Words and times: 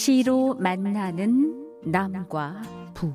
시로 0.00 0.54
만나는 0.54 1.82
남과 1.84 2.62
부 2.94 3.12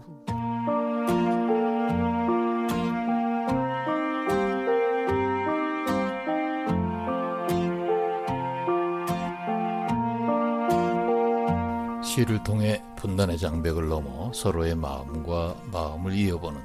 시를 12.04 12.44
통해 12.44 12.84
분단의 12.98 13.40
장벽을 13.40 13.90
넘어 13.90 14.32
서로의 14.32 14.76
마음과 14.76 15.56
마음을 15.72 16.14
이어보는 16.14 16.62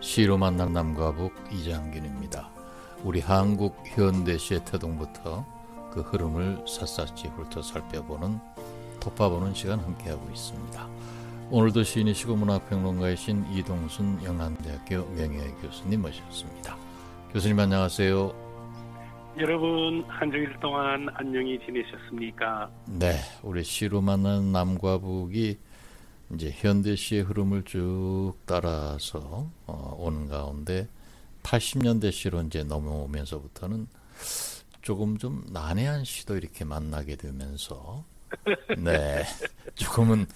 시로 0.00 0.36
만난 0.36 0.72
남과 0.72 1.12
북 1.14 1.32
이장균입니다. 1.52 2.50
우리 3.04 3.20
한국 3.20 3.76
현대 3.84 4.36
시의 4.36 4.64
태동부터 4.64 5.46
그 5.92 6.00
흐름을 6.00 6.64
샅샅이 6.66 7.28
훑어 7.28 7.62
살펴보는 7.62 8.40
톱파보는 9.04 9.54
시간 9.54 9.78
함께하고 9.80 10.28
있습니다. 10.30 10.88
오늘도 11.50 11.82
시인이시고 11.82 12.36
문학평론가이신 12.36 13.52
이동순 13.52 14.24
영남대학교 14.24 15.04
명예교수님 15.10 16.00
모셨습니다. 16.02 16.76
교수님 17.32 17.58
안녕하세요. 17.60 18.44
여러분 19.38 20.04
한 20.08 20.30
주일 20.30 20.58
동안 20.60 21.06
안녕히 21.14 21.58
지내셨습니까? 21.66 22.70
네, 22.86 23.16
우리 23.42 23.62
시로 23.62 24.00
만난 24.00 24.52
남과 24.52 24.98
북이 24.98 25.58
이제 26.32 26.50
현대 26.54 26.96
시의 26.96 27.22
흐름을 27.22 27.64
쭉 27.64 28.34
따라서 28.46 29.50
어, 29.66 29.96
오는 29.98 30.28
가운데 30.28 30.88
80년대 31.42 32.10
시로 32.10 32.40
이제 32.42 32.64
넘어오면서부터는 32.64 33.86
조금 34.80 35.18
좀 35.18 35.44
난해한 35.52 36.04
시도 36.04 36.36
이렇게 36.36 36.64
만나게 36.64 37.16
되면서 37.16 38.04
네 38.78 39.24
조금은 39.74 40.26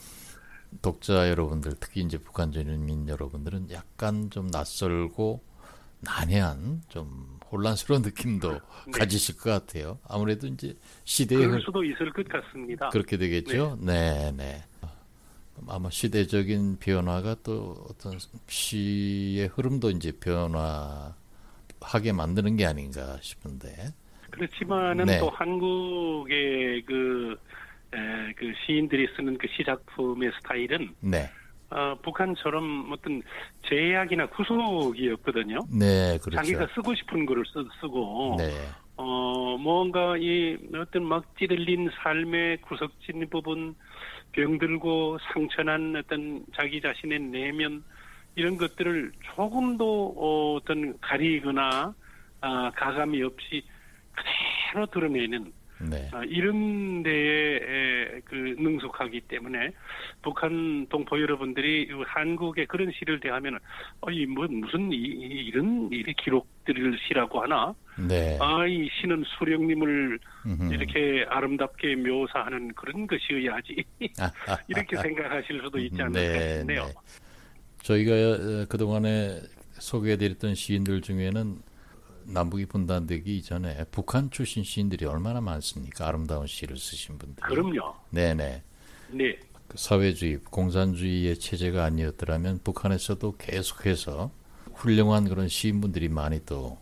독자 0.83 1.29
여러분들 1.31 1.73
특히 1.81 2.03
이제 2.03 2.19
북한 2.19 2.53
전민 2.53 3.09
여러분들은 3.09 3.71
약간 3.71 4.31
좀 4.31 4.49
낯설고 4.49 5.43
난해한 6.01 6.83
좀 6.89 7.39
혼란스러운 7.51 8.03
느낌도 8.03 8.53
네. 8.53 8.61
가지실 8.93 9.39
것 9.39 9.51
같아요. 9.51 9.99
아무래도 10.07 10.47
이제 10.47 10.77
시대의 11.05 11.47
그럴 11.47 11.61
수도 11.63 11.83
있을 11.83 12.13
것 12.13 12.29
같습니다. 12.29 12.91
그렇게 12.91 13.17
되겠죠. 13.17 13.79
네, 13.81 14.31
네. 14.37 14.63
네. 14.83 14.89
아마 15.67 15.91
시대적인 15.91 16.79
변화가 16.79 17.37
또 17.43 17.85
어떤 17.89 18.19
시의 18.47 19.49
흐름도 19.49 19.91
이제 19.91 20.13
변화하게 20.13 21.13
만드는 22.15 22.57
게 22.57 22.67
아닌가 22.67 23.19
싶은데. 23.21 23.93
그렇지만은 24.31 25.07
네. 25.07 25.19
또 25.19 25.31
한국의 25.31 26.85
그, 26.85 27.37
에, 27.95 28.33
그 28.35 28.53
시인들이 28.65 29.09
쓰는 29.17 29.39
그 29.39 29.47
시작품의 29.57 30.33
스타일은 30.39 30.95
네. 31.01 31.31
어, 31.71 31.95
북한처럼 32.03 32.91
어떤 32.93 33.23
제약이나 33.69 34.27
구속이었거든요. 34.27 35.61
네, 35.71 36.19
그렇죠. 36.19 36.37
자기가 36.37 36.69
쓰고 36.75 36.95
싶은 36.95 37.27
거를 37.27 37.45
쓰, 37.47 37.65
쓰고, 37.81 38.37
네. 38.39 38.51
어, 38.97 39.57
뭔가 39.59 40.17
이 40.17 40.57
어떤 40.75 41.05
막 41.05 41.25
찌들린 41.39 41.91
삶의 42.03 42.63
구석진 42.63 43.29
부분, 43.31 43.75
병들고 44.33 45.19
상처난 45.33 45.95
어떤 45.97 46.45
자기 46.55 46.81
자신의 46.81 47.21
내면, 47.21 47.85
이런 48.35 48.57
것들을 48.57 49.13
조금도 49.35 50.15
어, 50.17 50.55
어떤 50.55 50.99
가리거나, 51.01 51.95
아, 52.41 52.71
가감이 52.77 53.23
없이 53.23 53.63
그대로 54.13 54.87
드러내는 54.87 55.53
네. 55.81 56.09
아, 56.13 56.23
이런 56.25 57.03
데에 57.03 58.21
그 58.25 58.35
능숙하기 58.59 59.23
때문에 59.23 59.73
북한 60.23 60.87
동포 60.89 61.21
여러분들이 61.21 61.89
한국의 62.07 62.67
그런 62.67 62.91
시를 62.93 63.21
대하면 63.21 63.59
어이 64.01 64.27
뭐 64.27 64.47
무슨 64.49 64.93
이, 64.93 64.97
이런 64.97 65.89
이 65.93 66.03
기록들을 66.03 66.99
시라고 67.07 67.43
하나? 67.43 67.75
네. 67.97 68.39
아이 68.41 68.89
시는 69.01 69.25
수령님을 69.39 70.19
음흠. 70.47 70.73
이렇게 70.73 71.25
아름답게 71.29 71.97
묘사하는 71.97 72.75
그런 72.75 73.07
것이어야지 73.07 73.85
이렇게 74.69 74.97
생각하실 75.03 75.61
수도 75.63 75.79
있지 75.79 76.01
않을까 76.01 76.21
네, 76.21 76.59
싶네요. 76.59 76.85
네. 76.87 76.93
저희가 77.83 78.13
어, 78.13 78.67
그동안에 78.69 79.41
소개해드렸던 79.73 80.55
시인들 80.55 81.01
중에는 81.03 81.68
남북이 82.29 82.67
분단되기 82.67 83.39
이전에 83.39 83.85
북한 83.91 84.31
출신 84.31 84.63
시인들이 84.65 85.07
얼마나 85.07 85.41
많습니까? 85.41 86.07
아름다운 86.07 86.47
시를 86.47 86.77
쓰신 86.77 87.19
분들. 87.19 87.43
그럼요. 87.43 87.95
네네. 88.11 88.63
네. 89.13 89.39
그 89.67 89.77
사회주의, 89.77 90.39
공산주의의 90.39 91.39
체제가 91.39 91.85
아니었더라면 91.85 92.61
북한에서도 92.65 93.37
계속해서 93.37 94.31
훌륭한 94.75 95.29
그런 95.29 95.49
시인분들이 95.49 96.09
많이 96.09 96.45
또 96.47 96.79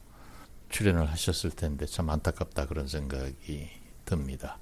출연을 0.69 1.07
하셨을 1.11 1.51
텐데 1.51 1.87
참 1.87 2.11
안타깝다 2.11 2.67
그런 2.67 2.87
생각이 2.87 3.69
듭니다. 4.05 4.59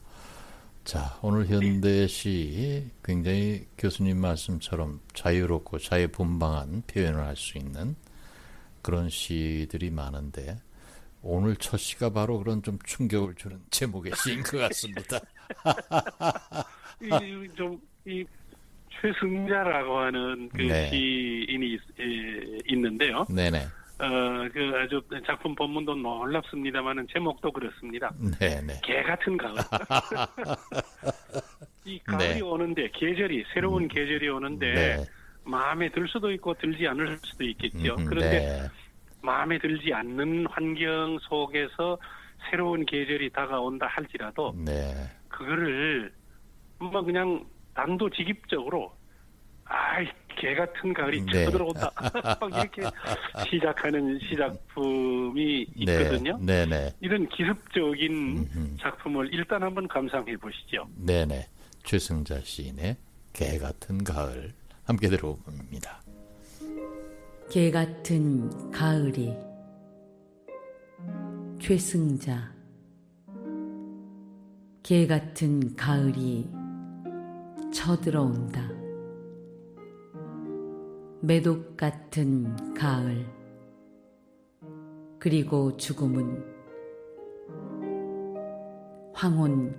자, 0.85 1.19
오늘 1.23 1.47
현대시 1.47 2.91
굉장히 3.03 3.67
교수님 3.79 4.19
말씀처럼 4.19 5.01
자유롭고 5.15 5.79
자유분방한 5.79 6.83
표현을 6.87 7.25
할 7.25 7.37
수 7.37 7.57
있는 7.57 7.97
그런 8.83 9.09
시들이 9.09 9.91
많은데 9.91 10.59
오늘 11.27 11.57
첫 11.57 11.79
시가 11.79 12.11
바로 12.11 12.39
그런 12.39 12.63
좀 12.63 12.79
충격을 12.85 13.35
주는 13.35 13.59
제목의 13.71 14.13
시인 14.15 14.43
것 14.43 14.59
같습니다. 14.59 15.19
이, 17.01 17.49
좀, 17.57 17.81
이, 18.05 18.23
최승자라고 19.01 19.99
하는 19.99 20.51
그 20.51 20.61
네. 20.63 20.91
시인이 20.91 21.79
예, 21.99 22.59
있는데요. 22.69 23.25
네네. 23.29 23.67
어, 23.99 24.49
그 24.53 24.73
아주 24.77 25.03
작품 25.27 25.53
본문도 25.55 25.97
놀랍습니다만은 25.97 27.07
제목도 27.11 27.51
그렇습니다. 27.53 28.13
네네. 28.39 28.81
개 28.85 29.03
같은 29.03 29.37
가을. 29.37 29.55
이 31.87 31.99
가을이 32.01 32.35
네. 32.35 32.41
오는데 32.41 32.91
계절이 32.93 33.45
새로운 33.53 33.83
음. 33.85 33.89
계절이 33.89 34.29
오는데 34.29 34.75
네. 34.75 35.05
마음에 35.45 35.91
들 35.91 36.07
수도 36.09 36.31
있고 36.33 36.55
들지 36.55 36.87
않을 36.89 37.19
수도 37.23 37.45
있겠죠. 37.45 37.95
음, 37.99 38.07
그런데 38.07 38.31
네. 38.31 38.69
마음에 39.25 39.59
들지 39.59 39.93
않는 39.93 40.47
환경 40.51 41.19
속에서 41.23 41.99
새로운 42.51 42.85
계절이 42.85 43.31
다가온다 43.31 43.87
할지라도 43.87 44.55
네. 44.55 44.93
그거를 45.29 46.13
뭐 46.79 47.03
그냥 47.03 47.45
단도직입적으로 47.75 48.95
아이 49.65 50.07
개 50.37 50.55
같은 50.55 50.93
가을이 50.93 51.23
네. 51.23 51.45
쳐들어온다 51.47 51.91
이렇게 52.53 52.83
시작하는 53.49 54.19
시작품이 54.29 55.67
네. 55.87 56.03
있거든요. 56.03 56.39
네. 56.41 56.67
네. 56.67 56.93
이런 57.01 57.27
기습적인 57.29 58.13
음흠. 58.13 58.77
작품을 58.79 59.33
일단 59.33 59.63
한번 59.63 59.89
감상해 59.89 60.37
보시죠. 60.37 60.87
네네 60.97 61.47
최승자 61.83 62.41
시인의 62.41 62.97
개 63.33 63.59
같은 63.59 64.05
가을 64.05 64.53
함께 64.85 65.09
들어봅니다. 65.09 66.04
개 67.49 67.71
같은 67.71 68.71
가을이 68.71 69.37
최승자 71.61 72.53
개 74.83 75.07
같은 75.07 75.75
가을이 75.77 76.51
쳐들어온다. 77.73 78.69
매독 81.21 81.77
같은 81.77 82.75
가을 82.75 83.27
그리고 85.19 85.77
죽음은 85.77 86.45
황혼 89.15 89.75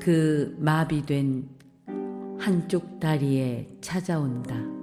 그 0.00 0.56
마비된 0.58 1.48
한쪽 2.38 2.98
다리에 2.98 3.76
찾아온다. 3.80 4.79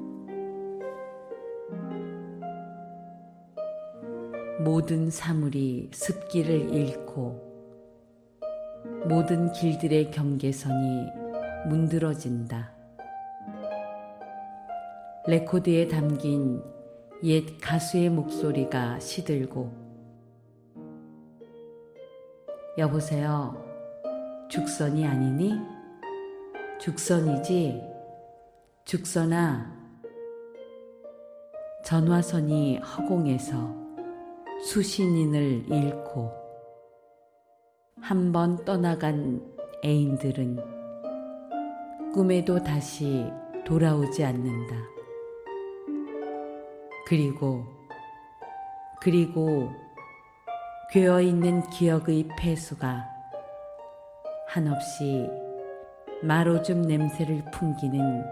모든 4.68 5.10
사물이 5.10 5.92
습기를 5.94 6.74
잃고 6.74 7.42
모든 9.08 9.50
길들의 9.54 10.12
경계선이 10.12 11.08
문드러진다. 11.70 12.74
레코드에 15.26 15.88
담긴 15.88 16.62
옛 17.24 17.46
가수의 17.62 18.10
목소리가 18.10 19.00
시들고 19.00 19.72
여보세요. 22.78 23.64
죽선이 24.50 25.08
아니니? 25.08 25.54
죽선이지? 26.82 27.82
죽선아. 28.84 29.78
전화선이 31.86 32.80
허공에서 32.80 33.87
수신인을 34.62 35.66
잃고 35.72 36.32
한 38.02 38.32
번 38.32 38.64
떠나간 38.64 39.42
애인들은 39.84 40.60
꿈에도 42.14 42.62
다시 42.64 43.26
돌아오지 43.66 44.24
않는다. 44.24 44.76
그리고, 47.06 47.64
그리고 49.02 49.70
괴어 50.92 51.22
있는 51.22 51.62
기억의 51.70 52.30
폐수가 52.38 53.06
한없이 54.48 55.28
마로즘 56.22 56.82
냄새를 56.84 57.44
풍기는 57.52 58.24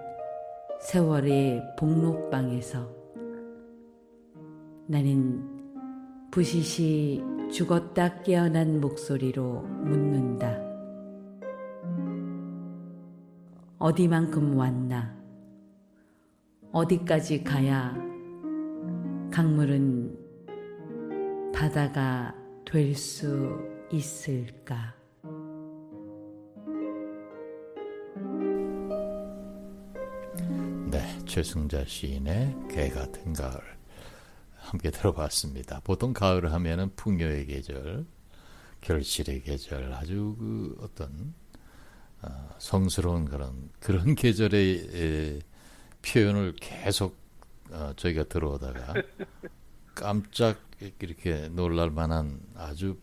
세월의 0.81 1.62
복록방에서 1.77 2.89
나는 4.88 5.55
부시시 6.36 7.24
죽었다 7.50 8.22
깨어난 8.22 8.82
목소리로 8.82 9.62
묻는다. 9.62 10.60
어디만큼 13.80 14.58
왔나? 14.58 15.16
어디까지 16.74 17.42
가야 17.46 17.96
강물은 19.32 20.14
바다가 21.54 22.36
될 22.66 22.94
수 22.94 23.58
있을까? 23.90 24.94
네, 30.92 31.00
최승자 31.26 31.86
시인의 31.86 32.58
개 32.70 32.90
같은 32.90 33.32
가을 33.32 33.75
함께 34.65 34.91
들어봤습니다. 34.91 35.81
보통 35.83 36.13
가을 36.13 36.51
하면은 36.51 36.91
풍요의 36.95 37.45
계절, 37.45 38.06
결실의 38.81 39.41
계절, 39.44 39.94
아주 39.94 40.35
그 40.38 40.77
어떤 40.81 41.33
어, 42.21 42.50
성스러운 42.57 43.25
그런 43.25 43.69
그런 43.79 44.13
계절의 44.15 44.89
에, 44.94 45.39
표현을 46.01 46.56
계속 46.59 47.17
어, 47.71 47.94
저희가 47.95 48.25
들어오다가 48.25 48.94
깜짝 49.95 50.59
이렇게 51.00 51.47
놀랄 51.50 51.89
만한 51.89 52.39
아주 52.56 52.97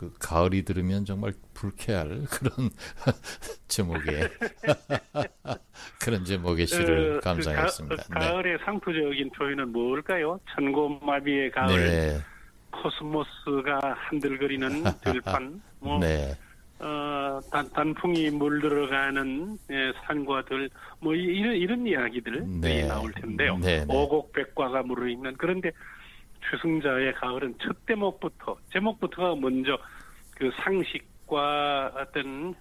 그 0.00 0.10
가을이 0.18 0.64
들으면 0.64 1.04
정말 1.04 1.34
불쾌할 1.52 2.24
그런 2.32 2.70
제목의 3.68 4.30
그런 6.02 6.24
제목의 6.24 6.66
시를 6.66 7.14
그, 7.16 7.20
감상했습니다. 7.20 8.04
그 8.04 8.08
가, 8.08 8.18
네. 8.20 8.38
을의 8.38 8.58
상투적인 8.64 9.30
표현은 9.32 9.72
뭘까요? 9.72 10.40
천고마비의 10.54 11.50
가을, 11.50 11.76
네. 11.76 12.18
코스모스가 12.70 13.94
한들거리는 13.94 14.84
들판, 15.02 15.60
뭐 15.80 15.98
네. 15.98 16.34
어, 16.78 17.38
단, 17.52 17.68
단풍이 17.70 18.30
물들어가는 18.30 19.58
예, 19.70 19.92
산과 20.06 20.46
들, 20.46 20.70
뭐 21.00 21.14
이 21.14 21.42
런 21.42 21.54
이런 21.56 21.86
이야기들이 21.86 22.40
네. 22.58 22.86
나올 22.86 23.12
텐데요. 23.12 23.58
네, 23.58 23.84
네. 23.84 23.94
오곡백과가 23.94 24.82
무르익는 24.84 25.34
그런데 25.36 25.72
최승자의 26.48 27.14
가을은 27.14 27.54
첫 27.62 27.74
대목부터 27.86 28.56
제목부터가 28.72 29.34
먼저 29.36 29.78
그 30.34 30.50
상식과 30.62 31.92
어떤 31.96 32.54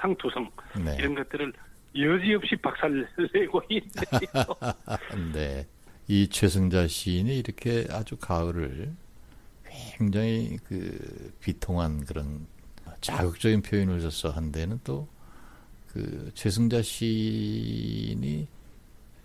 상투성 0.00 0.50
네. 0.84 0.96
이런 0.98 1.14
것들을 1.14 1.52
여지없이 1.96 2.56
박살내고 2.56 3.62
있네요. 3.70 4.44
네. 5.32 5.66
이 6.06 6.28
최승자 6.28 6.86
시인이 6.86 7.38
이렇게 7.38 7.86
아주 7.90 8.16
가을을 8.16 8.92
굉장히 9.96 10.56
그 10.66 11.32
비통한 11.40 12.04
그런 12.04 12.46
자극적인 13.00 13.62
표현을 13.62 14.00
써서 14.00 14.30
한 14.30 14.50
데는 14.52 14.80
또 14.84 15.08
그 15.92 16.30
최승자 16.34 16.82
시인이 16.82 18.46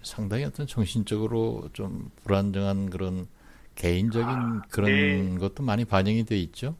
상당히 0.02 0.44
어떤 0.46 0.66
정신적으로 0.66 1.70
좀 1.74 2.10
불안정한 2.24 2.90
그런 2.90 3.28
개인적인 3.75 4.28
아, 4.30 4.62
그런 4.72 4.90
네. 4.90 5.38
것도 5.40 5.64
많이 5.64 5.86
반영이 5.86 6.25
돼 6.25 6.38
있죠. 6.38 6.75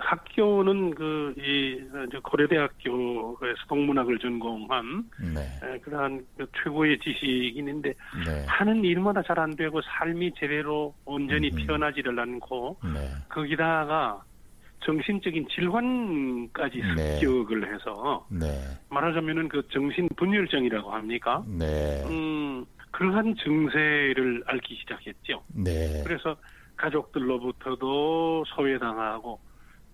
학교는 0.00 0.94
그 0.94 1.26
이 1.38 1.78
고려대학교에서 2.22 3.66
동문학을 3.68 4.18
전공한 4.18 5.04
네. 5.34 5.78
그러한 5.80 6.24
그 6.36 6.46
최고의 6.62 6.98
지식인인데 6.98 7.94
네. 8.26 8.44
하는 8.48 8.82
일마다 8.84 9.22
잘 9.22 9.36
안 9.38 9.54
되고 9.54 9.82
삶이 9.82 10.32
제대로 10.40 10.94
온전히 11.04 11.50
음. 11.50 11.56
피어나지를 11.56 12.18
않고 12.18 12.78
네. 12.82 13.10
거기다가 13.28 14.24
정신적인 14.80 15.46
질환까지 15.50 16.82
네. 16.96 17.18
습격을 17.18 17.74
해서 17.74 18.26
네. 18.30 18.46
말하자면은 18.88 19.48
그 19.48 19.62
정신 19.70 20.08
분열증이라고 20.16 20.90
합니까? 20.90 21.44
네. 21.46 22.02
음, 22.06 22.64
그러한 22.96 23.34
증세를 23.36 24.42
앓기 24.46 24.74
시작했죠. 24.76 25.42
네. 25.48 26.02
그래서 26.02 26.34
가족들로부터도 26.76 28.44
소외당하고 28.46 29.38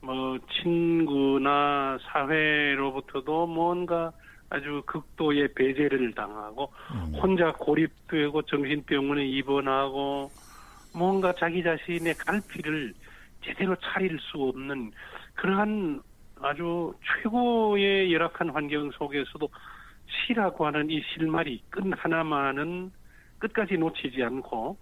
뭐 0.01 0.39
친구나 0.63 1.99
사회로부터도 2.01 3.49
뭔가 3.49 4.13
아주 4.51 4.85
극도의 4.87 5.53
배제를 5.55 6.15
당하고 6.15 6.73
음. 6.95 7.15
혼자 7.15 7.53
고립되고 7.53 8.43
정신병원에 8.43 9.27
입원하고 9.27 10.31
뭔가 10.95 11.35
자기 11.37 11.65
자신의 11.65 12.15
갈피를 12.15 12.95
제대로 13.45 13.75
차릴 13.77 14.17
수 14.21 14.39
없는 14.43 14.93
그러한 15.35 16.01
아주 16.41 16.95
최고의 17.03 18.13
열악한 18.13 18.51
환경 18.51 18.93
속에서도 18.93 19.49
시라고 20.27 20.67
하는 20.67 20.91
이 20.91 21.03
실말이 21.13 21.63
끈 21.71 21.93
하나만은 21.93 22.91
끝까지 23.39 23.77
놓치지 23.77 24.23
않고 24.23 24.79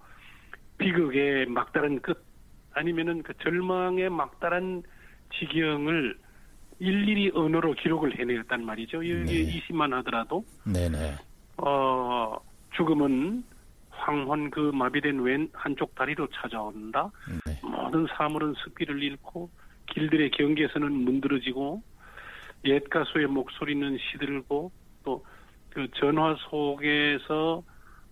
비극의 0.77 1.47
막다른 1.47 2.01
끝 2.01 2.23
아니면은 2.73 3.23
그 3.23 3.33
절망의 3.41 4.09
막다른 4.09 4.83
지경을 5.33 6.17
일일이 6.79 7.31
언어로 7.33 7.73
기록을 7.73 8.17
해내었단 8.17 8.65
말이죠. 8.65 9.01
네. 9.01 9.25
20만 9.25 9.91
하더라도. 9.97 10.43
네네. 10.65 11.15
어, 11.57 12.35
죽음은 12.75 13.43
황혼 13.89 14.49
그 14.49 14.71
마비된 14.73 15.19
왼 15.19 15.49
한쪽 15.53 15.93
다리로 15.93 16.27
찾아온다. 16.33 17.11
네. 17.45 17.59
모든 17.61 18.07
사물은 18.17 18.55
습기를 18.63 19.03
잃고 19.03 19.49
길들의 19.87 20.31
경계에서는 20.31 20.91
문드러지고 20.91 21.83
옛 22.65 22.89
가수의 22.89 23.27
목소리는 23.27 23.97
시들고 23.97 24.71
또 25.03 25.23
그 25.71 25.87
전화 25.95 26.35
속에서 26.49 27.63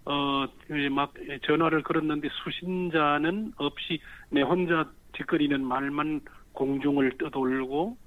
어막 0.05 1.13
전화를 1.43 1.83
걸었는데 1.83 2.29
수신자는 2.43 3.53
없이 3.57 3.99
내 4.29 4.41
혼자 4.41 4.89
뒷거리는 5.13 5.63
말만 5.63 6.21
공중을 6.53 7.17
떠돌고 7.17 7.97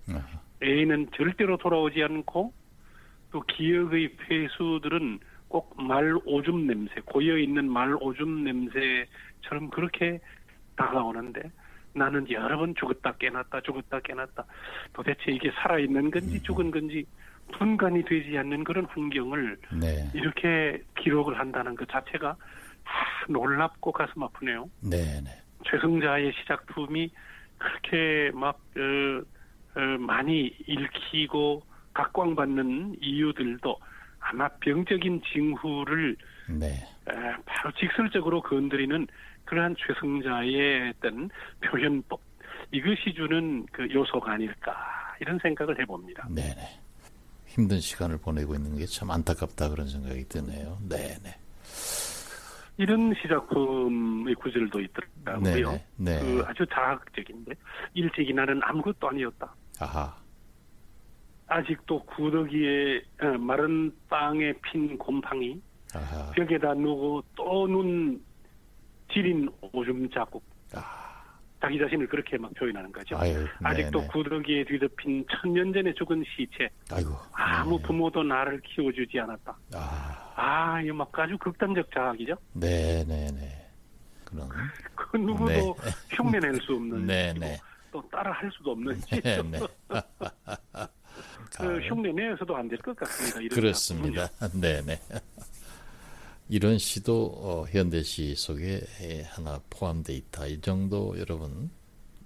애인은 0.63 1.11
절대로 1.17 1.59
돌아오지 1.59 2.03
않고 2.03 2.53
또 3.31 3.41
기억의 3.43 4.17
폐수들은 4.17 5.21
꼭 5.49 5.77
말 5.77 6.17
오줌 6.25 6.67
냄새, 6.67 6.95
고여 7.05 7.37
있는 7.37 7.71
말 7.71 7.95
오줌 8.01 8.43
냄새처럼 8.45 9.69
그렇게 9.71 10.19
다가오는데 10.77 11.43
나는 11.95 12.29
여러 12.31 12.57
번 12.57 12.75
죽었다 12.75 13.13
깨났다 13.19 13.61
죽었다 13.61 14.01
깨났다 14.01 14.47
도대체 14.95 15.31
이게 15.31 15.51
살아있는 15.51 16.11
건지 16.11 16.37
음. 16.39 16.43
죽은 16.43 16.71
건지 16.71 17.05
분간이 17.53 18.05
되지 18.05 18.37
않는 18.39 18.65
그런 18.65 18.87
환경을 18.87 19.59
네. 19.81 20.11
이렇게 20.15 20.83
기록을 20.99 21.39
한다는 21.39 21.75
것 21.75 21.89
자체가 21.89 22.37
놀랍고 23.29 23.93
가슴 23.93 24.23
아프네요. 24.23 24.69
네, 24.81 25.21
네. 25.23 25.31
최승자의 25.65 26.33
시작품이 26.41 27.11
그렇게 27.59 28.31
막 28.35 28.61
어, 28.77 29.81
어, 29.81 29.99
많이 29.99 30.55
읽히고 30.67 31.63
각광받는 31.95 32.97
이유들도 33.01 33.77
아마 34.21 34.49
병적인 34.49 35.23
징후를 35.33 36.17
네. 36.49 36.67
에, 36.67 37.13
바로 37.45 37.73
직설적으로 37.79 38.43
건드리는 38.43 39.07
그러한 39.45 39.77
최승자의 39.79 40.95
어떤 40.97 41.29
표현법 41.61 42.21
이것이 42.71 43.15
주는 43.15 43.67
그 43.73 43.89
요소가 43.93 44.33
아닐까 44.33 44.75
이런 45.21 45.39
생각을 45.41 45.79
해봅니다. 45.81 46.27
네네. 46.31 46.82
힘든 47.55 47.81
시간을 47.81 48.19
보내고 48.19 48.55
있는 48.55 48.79
게 48.79 48.87
참 48.87 49.11
안타깝다 49.11 49.69
그런 49.69 49.87
생각이 49.89 50.27
드네요. 50.29 50.79
네 50.89 51.19
네. 51.23 51.35
이런 52.79 53.15
시작품의 53.21 54.35
구절도 54.37 54.81
있더라고요. 54.81 55.73
네, 55.73 55.85
네. 55.97 56.21
그 56.21 56.43
아주 56.47 56.65
자학적인데 56.67 57.53
일찍이 57.95 58.33
나는 58.33 58.59
아무것도 58.63 59.09
아니었다. 59.11 59.55
아하. 59.81 60.15
아직도 61.49 62.03
구더기에 62.05 63.03
어, 63.21 63.27
마른 63.39 63.93
땅에 64.09 64.55
핀 64.63 64.97
곰팡이 64.97 65.61
아하. 65.95 66.31
벽에다 66.33 66.73
누고 66.75 67.23
또 67.37 67.67
눈 67.69 68.19
지린 69.13 69.47
오줌 69.73 70.09
자국. 70.11 70.43
아. 70.75 71.03
자기 71.61 71.79
자신을 71.79 72.09
그렇게 72.09 72.37
막 72.39 72.53
표현하는 72.55 72.91
거죠. 72.91 73.17
아유, 73.19 73.47
아직도 73.63 74.05
구더기에 74.09 74.65
뒤덮인 74.65 75.25
천년 75.31 75.73
전에 75.73 75.93
죽은 75.95 76.25
시체. 76.35 76.69
아이고. 76.91 77.11
아무 77.43 77.77
네. 77.79 77.83
부모도 77.83 78.23
나를 78.23 78.61
키워주지 78.63 79.19
않았다. 79.21 79.57
아, 79.75 80.33
아 80.37 80.81
이거 80.83 80.95
막 80.95 81.11
아주 81.19 81.37
극단적 81.39 81.91
자학이죠. 81.93 82.35
네, 82.53 83.05
네, 83.07 83.31
네. 83.33 83.69
그런. 84.25 84.49
그 84.95 85.17
누구도 85.17 85.47
네. 85.47 85.75
흉내낼 86.11 86.61
수 86.63 86.73
없는. 86.75 87.07
네, 87.07 87.33
네. 87.35 87.59
또 87.93 88.03
따라 88.11 88.33
할 88.33 88.51
수도 88.57 88.71
없는. 88.73 89.01
네, 89.11 89.43
네. 89.43 89.61
그 91.59 91.79
흉내 91.81 92.11
내서도 92.13 92.57
안 92.57 92.67
될 92.69 92.79
것 92.79 92.97
같습니다. 92.97 93.55
그렇습니다. 93.55 94.29
네, 94.55 94.81
네. 94.83 94.99
이런 96.49 96.79
시도 96.79 97.27
어, 97.37 97.67
현대시 97.69 98.35
속에 98.35 98.81
하나 99.29 99.61
포함되어 99.71 100.17
있다. 100.17 100.47
이 100.47 100.61
정도 100.61 101.15
여러분 101.19 101.71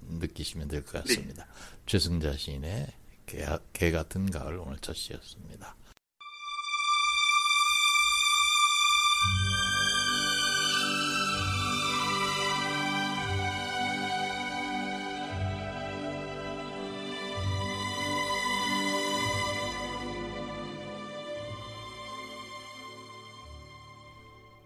느끼시면 0.09 0.69
될 0.69 0.83
것 0.85 1.03
같습니다. 1.03 1.45
네. 1.45 1.51
최승자 1.87 2.33
시인의 2.35 2.87
개, 3.27 3.45
개 3.73 3.91
같은 3.91 4.31
가을 4.31 4.59
오늘 4.59 4.79
첫 4.81 4.95
시였습니다. 4.95 5.77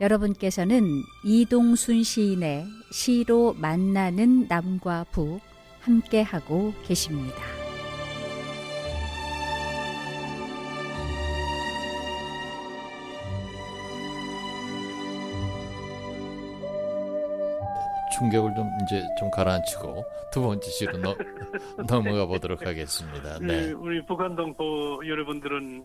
여러분께서는 0.00 1.02
이동순 1.24 2.02
시인의 2.04 2.64
시로 2.90 3.52
만나는 3.52 4.46
남과 4.48 5.04
북 5.12 5.40
함께하고 5.80 6.72
계십니다. 6.86 7.59
충격을 18.10 18.54
좀 18.54 18.70
이제 18.82 19.02
좀 19.18 19.30
가라앉히고 19.30 20.04
두 20.32 20.42
번째 20.42 20.70
시로 20.70 20.98
넘, 20.98 21.16
넘어가 21.88 22.26
보도록 22.26 22.66
하겠습니다. 22.66 23.38
네. 23.40 23.46
네. 23.46 23.72
우리 23.72 24.04
북한동포 24.06 25.02
여러분들은 25.06 25.84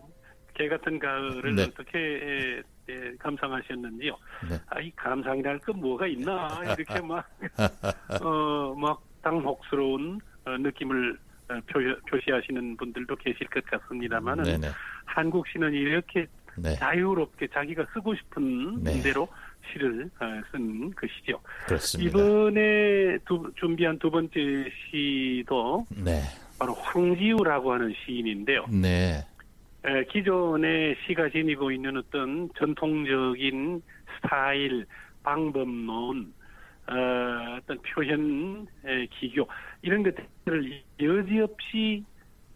개 0.54 0.68
같은 0.68 0.98
가을을 0.98 1.54
네. 1.54 1.64
어떻게 1.64 1.98
예, 1.98 2.62
예, 2.88 3.12
감상하셨는지요? 3.18 4.16
네. 4.48 4.58
아, 4.68 4.80
이 4.80 4.90
감상이랄 4.96 5.58
건 5.58 5.80
뭐가 5.80 6.06
있나 6.06 6.60
이렇게 6.64 7.00
막 7.00 7.28
어, 8.22 8.74
막 8.74 9.02
당혹스러운 9.22 10.18
어, 10.46 10.50
느낌을 10.56 11.18
어, 11.50 11.54
표, 11.66 11.80
표시하시는 12.08 12.76
분들도 12.76 13.16
계실 13.16 13.46
것 13.48 13.64
같습니다만은 13.66 14.62
한국 15.04 15.46
시는 15.48 15.72
이렇게 15.74 16.26
네. 16.56 16.74
자유롭게 16.76 17.48
자기가 17.48 17.86
쓰고 17.92 18.14
싶은 18.14 18.82
네. 18.82 19.02
대로 19.02 19.28
시를 19.72 20.10
어, 20.20 20.42
쓴 20.50 20.90
것이죠. 20.94 21.40
그렇습니다. 21.66 22.10
이번에 22.10 23.18
두, 23.26 23.50
준비한 23.56 23.98
두 23.98 24.10
번째 24.10 24.70
시도 24.90 25.84
네. 25.90 26.22
바로 26.58 26.74
황지우라고 26.74 27.72
하는 27.72 27.94
시인인데요. 28.04 28.66
네. 28.70 29.24
기존의 30.10 30.96
시가 31.06 31.28
지니고 31.28 31.70
있는 31.70 31.96
어떤 31.96 32.50
전통적인 32.58 33.82
스타일, 34.16 34.84
방법론, 35.22 36.32
어, 36.88 37.56
어떤 37.56 37.78
표현 37.82 38.66
기교 39.18 39.46
이런 39.82 40.02
것들을 40.02 40.82
여지없이 41.00 42.04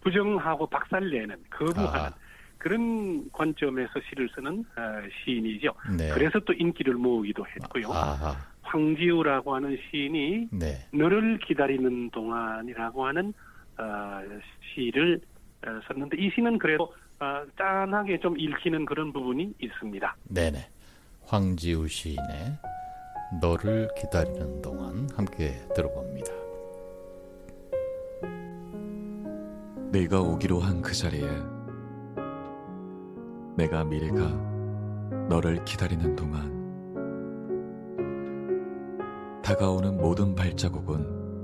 부정하고 0.01 0.67
박살내는 0.67 1.35
거부하는 1.49 2.09
아. 2.09 2.13
그런 2.61 3.27
관점에서 3.31 3.91
시를 4.07 4.29
쓰는 4.35 4.59
어, 4.77 4.81
시인이죠. 5.25 5.73
네. 5.97 6.09
그래서 6.13 6.39
또 6.41 6.53
인기를 6.53 6.93
모으기도 6.93 7.43
했고요. 7.47 7.91
아하. 7.91 8.35
황지우라고 8.61 9.55
하는 9.55 9.75
시인이 9.89 10.49
네. 10.51 10.85
너를 10.93 11.39
기다리는 11.39 12.11
동안이라고 12.11 13.05
하는 13.07 13.33
어, 13.79 14.21
시를 14.73 15.19
어, 15.65 15.69
썼는데 15.87 16.17
이 16.17 16.29
시는 16.35 16.59
그래도 16.59 16.93
어, 17.19 17.43
짠하게 17.57 18.19
좀 18.19 18.37
읽히는 18.39 18.85
그런 18.85 19.11
부분이 19.11 19.53
있습니다. 19.59 20.15
네네. 20.29 20.59
황지우 21.25 21.87
시인의 21.87 22.57
너를 23.41 23.87
기다리는 23.97 24.61
동안 24.61 25.09
함께 25.15 25.53
들어봅니다. 25.75 26.31
내가 29.91 30.21
오기로 30.21 30.59
한 30.59 30.81
그 30.81 30.93
자리에 30.93 31.27
내가 33.61 33.83
미래가 33.83 34.17
너를 35.29 35.63
기다리는 35.65 36.15
동안 36.15 36.49
다가오는 39.43 39.97
모든 39.97 40.33
발자국은 40.33 41.43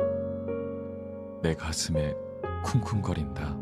내 1.43 1.53
가슴에 1.53 2.15
쿵쿵거린다. 2.65 3.55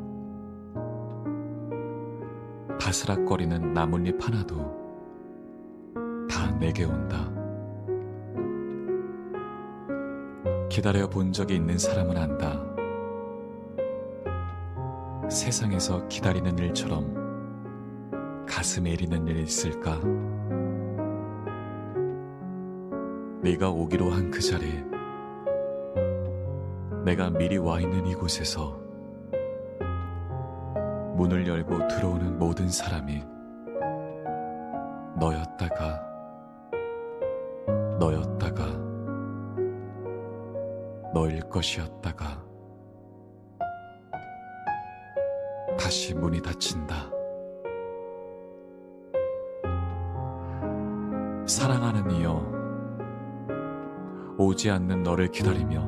바스락거리는 2.79 3.73
나뭇잎 3.73 4.25
하나도 4.25 4.55
다 6.29 6.49
내게 6.57 6.85
온다. 6.85 7.29
기다려 10.69 11.09
본 11.09 11.33
적이 11.33 11.55
있는 11.55 11.77
사람은 11.77 12.15
안다. 12.15 12.63
세상에서 15.29 16.07
기다리는 16.07 16.57
일처럼 16.57 17.24
가슴에 18.65 18.93
이리는 18.93 19.27
일 19.27 19.37
있을까? 19.41 19.99
네가 23.43 23.69
오기로 23.69 24.09
한 24.09 24.31
그 24.31 24.41
자리에 24.41 24.83
내가 27.03 27.29
미리 27.29 27.59
와 27.59 27.79
있는 27.79 28.07
이곳에서 28.07 28.75
문을 31.15 31.47
열고 31.47 31.87
들어오는 31.89 32.39
모든 32.39 32.67
사람이 32.67 33.23
너였다가 35.19 36.01
너였다가 37.99 38.65
너일 41.13 41.39
것이었다가 41.49 42.43
다시 45.77 46.15
문이 46.15 46.41
닫힌다. 46.41 47.14
사랑하는 51.45 52.09
이여 52.11 52.55
오지 54.37 54.71
않는 54.71 55.03
너를 55.03 55.29
기다리며 55.29 55.87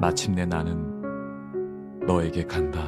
마침내 0.00 0.46
나는 0.46 2.00
너에게 2.06 2.44
간다. 2.46 2.80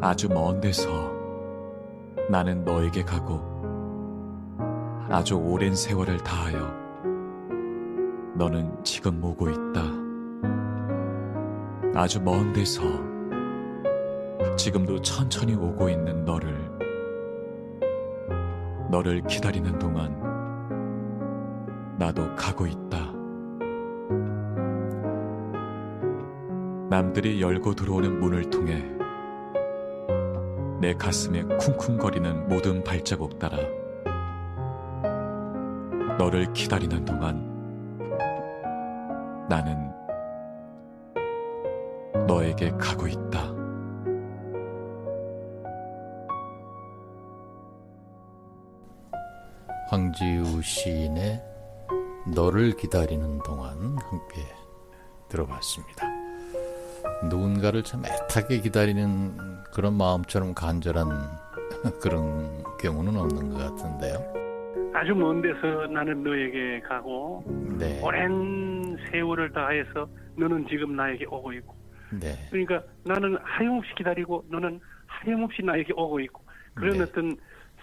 아주 0.00 0.28
먼 0.28 0.60
데서 0.60 1.12
나는 2.30 2.64
너에게 2.64 3.02
가고 3.02 3.40
아주 5.10 5.36
오랜 5.36 5.74
세월을 5.74 6.18
다하여 6.18 6.72
너는 8.36 8.84
지금 8.84 9.22
오고 9.22 9.50
있다. 9.50 9.82
아주 11.96 12.22
먼 12.22 12.52
데서 12.52 12.82
지금도 14.56 15.00
천천히 15.02 15.54
오고 15.54 15.88
있는 15.88 16.24
너를 16.24 16.83
너를 18.94 19.22
기다리는 19.22 19.76
동안 19.80 20.16
나도 21.98 22.32
가고 22.36 22.64
있다. 22.64 23.12
남들이 26.90 27.42
열고 27.42 27.74
들어오는 27.74 28.20
문을 28.20 28.50
통해 28.50 28.84
내 30.80 30.94
가슴에 30.94 31.42
쿵쿵거리는 31.42 32.46
모든 32.46 32.84
발자국 32.84 33.36
따라 33.40 33.58
너를 36.16 36.52
기다리는 36.52 37.04
동안 37.04 37.52
나는 39.48 39.90
너에게 42.28 42.70
가고 42.78 43.08
있다. 43.08 43.53
황지우 49.94 50.60
시인의 50.60 51.40
너를 52.34 52.72
기다리는 52.72 53.38
동안 53.44 53.96
함께 54.10 54.42
들어봤습니다. 55.28 56.04
누군가를 57.30 57.84
참 57.84 58.02
애타게 58.04 58.58
기다리는 58.62 59.36
그런 59.72 59.94
마음처럼 59.96 60.52
간절한 60.52 61.06
그런 62.02 62.64
경우는 62.80 63.16
없는 63.16 63.50
것 63.50 63.58
같은데요. 63.58 64.18
아주 64.92 65.14
먼 65.14 65.40
데서 65.40 65.86
나는 65.86 66.24
너에게 66.24 66.80
가고 66.80 67.44
네. 67.78 68.00
오랜 68.02 68.96
세월을 69.12 69.52
다해서 69.52 70.08
너는 70.36 70.66
지금 70.68 70.96
나에게 70.96 71.26
오고 71.26 71.52
있고 71.52 71.76
네. 72.20 72.34
그러니까 72.50 72.82
나는 73.04 73.38
하염없이 73.44 73.94
기다리고 73.96 74.44
너는 74.50 74.80
하염없이 75.06 75.62
나에게 75.62 75.92
오고 75.92 76.18
있고 76.18 76.42
그런 76.74 76.98
네. 76.98 77.04
어떤 77.04 77.36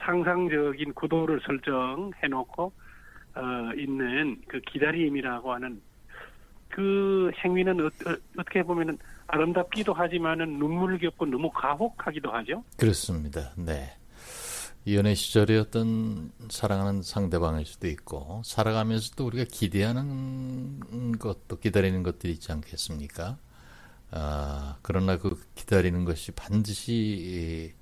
상상적인 0.03 0.93
구도를 0.93 1.39
설정해 1.45 2.27
놓고 2.29 2.71
어, 3.35 3.41
있는 3.77 4.41
그 4.47 4.59
기다림이라고 4.61 5.53
하는 5.53 5.81
그 6.69 7.31
행위는 7.43 7.79
어, 7.79 7.85
어 7.85 8.15
떻게 8.37 8.63
보면은 8.63 8.97
아름답기도 9.27 9.93
하지만은 9.93 10.59
눈물겹고 10.59 11.25
너무 11.25 11.49
가혹하기도 11.51 12.31
하죠. 12.31 12.63
그렇습니다. 12.77 13.53
네. 13.55 13.95
연애 14.87 15.13
시절의 15.13 15.59
어떤 15.59 16.31
사랑하는 16.49 17.03
상대방일 17.03 17.65
수도 17.65 17.87
있고 17.87 18.41
살아가면서도 18.43 19.25
우리가 19.27 19.45
기대하는 19.49 21.19
것도 21.19 21.59
기다리는 21.59 22.01
것들이 22.01 22.33
있지 22.33 22.51
않겠습니까? 22.51 23.37
아, 24.09 24.77
그러나 24.81 25.17
그 25.17 25.39
기다리는 25.55 26.03
것이 26.03 26.31
반드시 26.31 27.73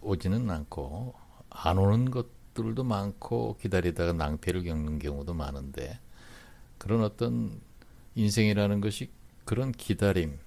오지는 0.00 0.50
않고 0.50 1.14
안 1.50 1.78
오는 1.78 2.10
것들도 2.10 2.82
많고 2.84 3.56
기다리다가 3.60 4.12
낭패를 4.12 4.64
겪는 4.64 4.98
경우도 4.98 5.34
많은데 5.34 5.98
그런 6.78 7.02
어떤 7.02 7.60
인생이라는 8.14 8.80
것이 8.80 9.10
그런 9.44 9.72
기다림 9.72 10.38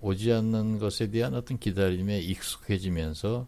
오지 0.00 0.32
않는 0.32 0.78
것에 0.78 1.10
대한 1.10 1.34
어떤 1.34 1.58
기다림에 1.58 2.18
익숙해지면서 2.18 3.46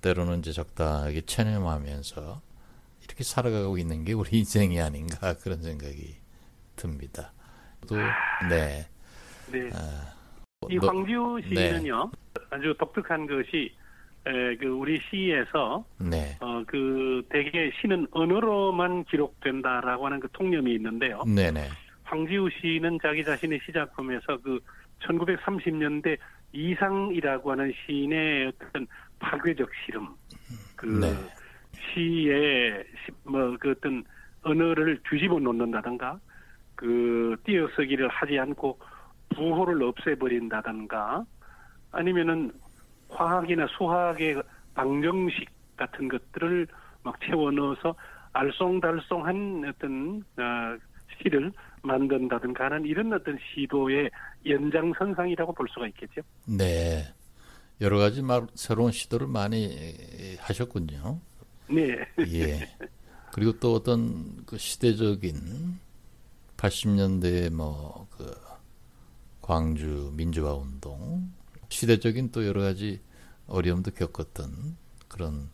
때로는 0.00 0.40
이제 0.40 0.52
적당하게 0.52 1.22
체념하면서 1.22 2.40
이렇게 3.04 3.24
살아가고 3.24 3.78
있는 3.78 4.04
게 4.04 4.12
우리 4.12 4.38
인생이 4.38 4.80
아닌가 4.80 5.34
그런 5.34 5.62
생각이 5.62 6.16
듭니다. 6.76 7.32
또 7.86 7.96
네. 8.48 8.86
네. 9.50 9.70
아, 9.74 10.14
이 10.70 10.78
황지우 10.78 11.40
씨는요 11.42 12.10
네. 12.12 12.42
아주 12.50 12.74
독특한 12.78 13.26
것이 13.26 13.74
에, 14.26 14.56
그 14.56 14.66
우리 14.66 15.00
시에서 15.10 15.84
네. 15.98 16.36
어, 16.40 16.62
그 16.66 17.22
대개 17.28 17.70
시는 17.80 18.06
언어로만 18.12 19.04
기록된다라고 19.04 20.06
하는 20.06 20.20
그 20.20 20.28
통념이 20.32 20.74
있는데요. 20.74 21.22
네네. 21.24 21.68
황지우 22.04 22.48
씨는 22.60 22.98
자기 23.02 23.24
자신의 23.24 23.60
시작품에서 23.66 24.38
그 24.42 24.60
1930년대 25.00 26.18
이상이라고 26.52 27.50
하는 27.50 27.72
시인의 27.86 28.48
어떤 28.48 28.86
파괴적 29.18 29.68
실험, 29.84 30.14
그 30.76 30.86
네. 30.86 31.14
시의 31.94 32.84
뭐그 33.24 33.70
어떤 33.70 34.04
언어를 34.42 35.00
뒤집어 35.08 35.38
놓는다든가, 35.38 36.20
그 36.74 37.36
띄어쓰기를 37.44 38.08
하지 38.08 38.38
않고 38.38 38.78
부호를 39.34 39.82
없애버린다든가, 39.82 41.24
아니면은 41.92 42.52
화학이나 43.14 43.66
수학의 43.76 44.42
방정식 44.74 45.48
같은 45.76 46.08
것들을 46.08 46.66
막 47.02 47.20
채워 47.20 47.50
넣어서 47.50 47.94
알쏭달쏭한 48.32 49.68
어떤 49.68 50.24
어, 50.38 50.78
시를 51.18 51.52
만든다든가 51.82 52.66
하는 52.66 52.84
이런 52.84 53.12
어떤 53.12 53.38
시도의 53.54 54.10
연장선상이라고 54.46 55.52
볼 55.52 55.68
수가 55.68 55.88
있겠죠. 55.88 56.22
네. 56.46 57.04
여러 57.80 57.98
가지 57.98 58.22
말, 58.22 58.46
새로운 58.54 58.92
시도를 58.92 59.26
많이 59.26 60.36
하셨군요. 60.40 61.18
네. 61.68 61.98
예. 62.32 62.68
그리고 63.32 63.58
또 63.58 63.74
어떤 63.74 64.44
그 64.46 64.56
시대적인 64.56 65.80
80년대 66.56 67.52
뭐 67.52 68.02
그 68.16 68.34
광주 69.40 70.12
민주화 70.14 70.54
운동 70.54 71.30
시대적인 71.72 72.30
또 72.32 72.46
여러 72.46 72.60
가지 72.62 73.00
어려움도 73.46 73.92
겪었던 73.92 74.76
그런 75.08 75.50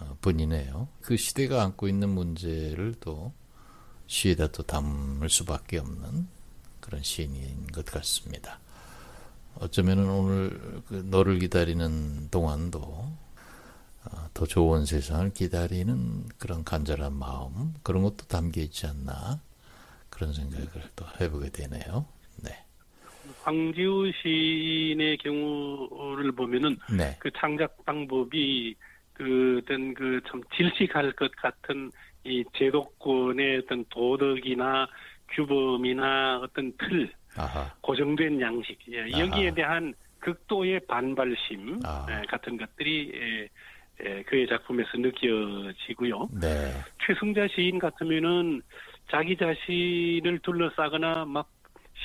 어, 0.00 0.16
분이네요. 0.20 0.88
그 1.00 1.16
시대가 1.16 1.62
안고 1.62 1.86
있는 1.86 2.08
문제를 2.08 2.94
또 3.00 3.32
시에다 4.06 4.48
또 4.48 4.62
담을 4.62 5.28
수밖에 5.30 5.78
없는 5.78 6.26
그런 6.80 7.02
시인인 7.02 7.66
것 7.68 7.84
같습니다. 7.84 8.58
어쩌면은 9.56 10.10
오늘 10.10 10.82
그 10.88 10.94
너를 10.94 11.38
기다리는 11.38 12.28
동안도 12.30 12.80
어, 12.80 14.28
더 14.34 14.46
좋은 14.46 14.84
세상을 14.84 15.32
기다리는 15.32 16.28
그런 16.38 16.64
간절한 16.64 17.12
마음 17.12 17.74
그런 17.82 18.02
것도 18.02 18.26
담겨 18.26 18.60
있지 18.60 18.86
않나 18.86 19.40
그런 20.10 20.32
생각을 20.32 20.90
또 20.96 21.06
해보게 21.20 21.50
되네요. 21.50 22.06
네. 23.44 23.72
황지우 23.74 24.10
시인의 24.22 25.18
경우를 25.18 26.32
보면은 26.32 26.76
네. 26.96 27.16
그 27.18 27.30
창작 27.36 27.84
방법이 27.84 28.74
그 29.12 29.60
어떤 29.62 29.94
그 29.94 30.20
참 30.28 30.42
질식할 30.56 31.12
것 31.12 31.30
같은 31.36 31.90
이 32.24 32.42
제도권의 32.56 33.58
어떤 33.58 33.84
도덕이나 33.90 34.88
규범이나 35.30 36.40
어떤 36.42 36.72
틀, 36.78 37.10
아하. 37.36 37.70
고정된 37.82 38.40
양식 38.40 38.78
예, 38.90 39.02
여기에 39.10 39.46
아하. 39.48 39.54
대한 39.54 39.94
극도의 40.20 40.80
반발심 40.88 41.80
아. 41.84 42.06
예, 42.10 42.26
같은 42.26 42.56
것들이 42.56 43.12
예, 43.14 43.48
예, 44.04 44.22
그의 44.22 44.48
작품에서 44.48 44.90
느껴지고요. 44.96 46.28
네. 46.40 46.72
최승자 47.06 47.46
시인 47.54 47.78
같으면은 47.78 48.62
자기 49.10 49.36
자신을 49.36 50.40
둘러싸거나 50.42 51.26
막 51.26 51.48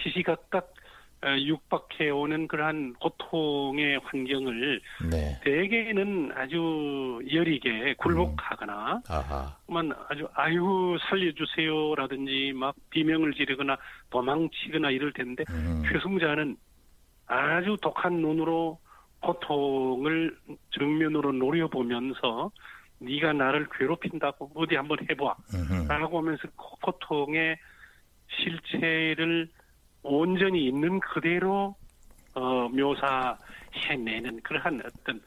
시시각각 0.04 0.64
어, 0.66 0.79
육박해 1.24 2.10
오는 2.12 2.48
그러한 2.48 2.94
고통의 2.94 4.00
환경을 4.04 4.82
네. 5.12 5.40
대개는 5.44 6.32
아주 6.34 7.20
여리게 7.32 7.96
굴복하거나 7.98 8.94
음. 8.96 9.02
아주 10.08 10.30
아유 10.34 10.98
살려주세요라든지 11.10 12.54
막 12.56 12.74
비명을 12.90 13.34
지르거나 13.34 13.78
도망치거나 14.10 14.92
이럴 14.92 15.12
텐데 15.12 15.44
음. 15.50 15.84
최승자는 15.92 16.56
아주 17.28 17.76
독한 17.82 18.14
눈으로 18.22 18.80
고통을 19.22 20.38
정면으로 20.72 21.34
노려보면서 21.34 22.50
네가 23.00 23.34
나를 23.34 23.68
괴롭힌다고 23.78 24.52
어디 24.56 24.76
한번 24.76 24.98
해봐 25.10 25.36
라고 25.88 26.18
하면서 26.20 26.44
그 26.44 26.66
고통의 26.82 27.58
실체를 28.30 29.50
온전히 30.04 30.66
있는 30.68 31.00
그대로 31.00 31.76
어, 32.34 32.70
묘사해내는 32.70 34.42
그러한 34.42 34.82
어떤 34.86 35.22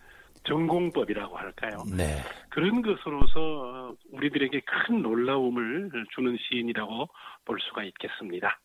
전공법이라고 0.45 1.37
할까요? 1.37 1.85
네. 1.87 2.23
그런 2.49 2.83
것으로서 2.83 3.95
우리들에게 4.11 4.61
큰 4.61 5.03
놀라움을 5.03 5.91
주는 6.15 6.37
시인이라고 6.37 7.09
볼 7.45 7.61
수가 7.61 7.85
있겠습니다. 7.85 8.61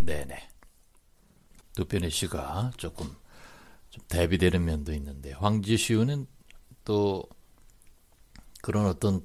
네네. 0.00 0.36
두 1.74 1.84
편의 1.86 2.10
시가 2.10 2.72
조금 2.76 3.06
좀 3.90 4.04
대비되는 4.08 4.64
면도 4.64 4.92
있는데 4.92 5.32
황지시우는 5.32 6.26
또 6.84 7.22
그런 8.62 8.86
어떤 8.86 9.20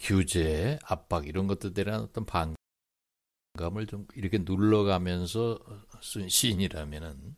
규제, 0.00 0.78
압박 0.88 1.26
이런 1.26 1.46
것들에 1.46 1.72
대한 1.72 2.00
어떤 2.00 2.26
반 2.26 2.55
감을 3.56 3.86
좀 3.86 4.06
이렇게 4.14 4.38
눌러가면서 4.38 5.58
쓴 6.00 6.28
시인이라면은 6.28 7.34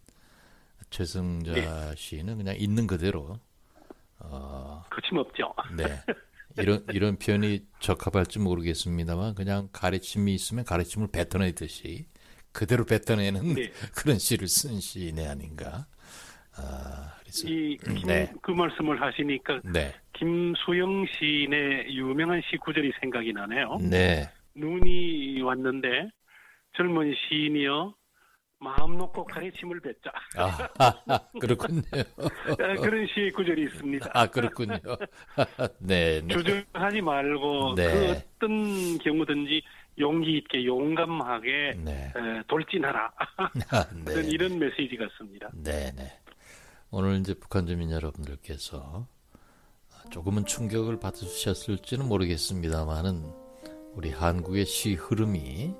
최승자 0.90 1.52
네. 1.52 1.94
시인은 1.96 2.38
그냥 2.38 2.57
있는 2.59 2.87
그대로 2.87 3.38
어 4.18 4.85
거침없죠. 4.90 5.54
네. 5.76 6.02
이런 6.57 6.85
이런 6.92 7.16
표현이 7.18 7.66
적합할지 7.78 8.38
모르겠습니다만 8.38 9.35
그냥 9.35 9.68
가르침이 9.72 10.35
있으면 10.35 10.64
가르침을 10.64 11.09
뱉어내듯이 11.12 12.07
그대로 12.52 12.85
뱉어내는 12.85 13.54
네. 13.54 13.72
그런 13.94 14.18
시를 14.18 14.48
쓴 14.48 14.81
시인이 14.81 15.24
아닌가. 15.26 15.87
아, 16.57 17.14
그래서 17.20 17.46
이, 17.46 17.76
김, 17.76 18.02
네. 18.07 18.33
그 18.42 18.50
말씀을 18.50 19.00
하시니까 19.00 19.61
네. 19.64 19.94
김수영 20.14 21.07
시인의 21.07 21.94
유명한 21.94 22.42
시 22.50 22.57
구절이 22.57 22.92
생각이 23.00 23.33
나네요. 23.33 23.78
네. 23.81 24.28
눈이 24.59 25.40
왔는데 25.42 26.11
젊은 26.77 27.14
시인이요. 27.29 27.94
마음 28.61 28.99
놓고 28.99 29.25
가르침을 29.25 29.81
뱉자. 29.81 30.11
아, 30.37 31.21
그렇군요. 31.40 31.81
아, 31.92 32.75
그런 32.81 33.07
시 33.07 33.31
구절이 33.31 33.62
있습니다. 33.64 34.11
아, 34.12 34.27
그렇군요. 34.27 34.77
네, 35.79 36.21
네. 36.21 36.29
주저하지 36.29 37.01
말고 37.01 37.75
네. 37.77 37.85
그 37.92 38.11
어떤 38.11 38.99
경우든지 38.99 39.62
용기 40.01 40.38
있게 40.38 40.64
용감하게 40.64 41.75
네. 41.85 42.12
에, 42.16 42.42
돌진하라. 42.49 43.12
아, 43.71 43.87
네. 44.05 44.23
이런 44.27 44.59
메시지 44.59 44.97
같습니다. 44.97 45.51
네, 45.55 45.92
네. 45.92 46.21
오늘 46.90 47.16
이제 47.21 47.35
북한 47.35 47.66
주민 47.66 47.92
여러분들께서 47.92 49.07
조금은 50.11 50.47
충격을 50.47 50.99
받으셨을지는 50.99 52.09
모르겠습니다만은 52.09 53.38
우리 53.98 54.12
한국의 54.12 54.64
시 54.64 54.94
흐름이 54.94 55.74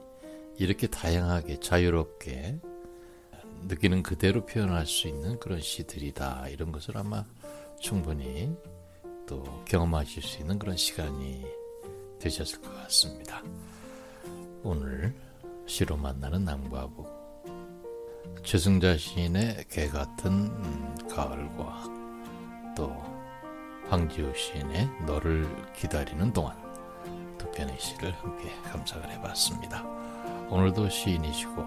이렇게 0.57 0.89
다양하게 0.89 1.61
자유롭게 1.61 2.59
느끼는 3.69 4.03
그대로 4.03 4.45
표현할 4.45 4.87
수 4.87 5.07
있는 5.07 5.39
그런 5.39 5.61
시들이다. 5.61 6.49
이런 6.49 6.73
것을 6.73 6.99
아마 6.99 7.25
충분히 7.79 8.53
또 9.25 9.45
경험하실 9.67 10.25
수 10.25 10.41
있는 10.41 10.59
그런 10.59 10.77
시간이 10.77 11.47
되셨을 12.19 12.61
것 12.61 12.75
같습니다. 12.75 13.41
오늘 14.65 15.15
시로 15.67 15.97
만나는 15.97 16.45
남과 16.45 16.89
북 16.89 17.07
최승자 18.43 18.97
시인의 18.97 19.67
개 19.71 19.87
같은 19.87 20.33
음, 20.33 20.97
가을과 21.09 21.85
또 22.77 22.91
황지우 23.89 24.35
시인의 24.35 24.89
너를 25.07 25.47
기다리는 25.77 26.33
동안 26.33 26.68
두 27.39 27.51
편의 27.53 27.79
시를 27.79 28.13
함께 28.21 28.51
감상을 28.71 29.09
해봤습니다. 29.11 29.85
오늘도 30.51 30.89
시인이시고 30.89 31.63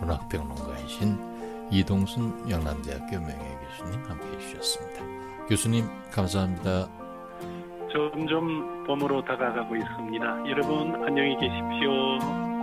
문학평론가이신 0.00 1.68
이동순 1.70 2.48
영남대학교 2.48 3.18
명예교수님 3.18 4.04
함께 4.08 4.36
해주셨습니다. 4.36 5.04
교수님 5.48 5.88
감사합니다. 6.10 6.88
점점 7.92 8.84
봄으로 8.86 9.22
다가가고 9.24 9.76
있습니다. 9.76 10.50
여러분 10.50 10.94
안녕히 11.04 11.36
계십시오. 11.36 12.53